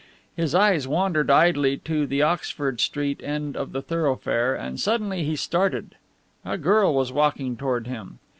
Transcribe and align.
His 0.35 0.55
eyes 0.55 0.87
wandered 0.87 1.29
idly 1.29 1.77
to 1.77 2.07
the 2.07 2.23
Oxford 2.23 2.79
Street 2.81 3.21
end 3.23 3.55
of 3.55 3.71
the 3.71 3.83
thoroughfare, 3.83 4.55
and 4.55 4.79
suddenly 4.79 5.23
he 5.23 5.35
started. 5.35 5.93
A 6.43 6.57
girl 6.57 6.95
was 6.95 7.11
walking 7.11 7.55
toward 7.55 7.85
him. 7.85 8.17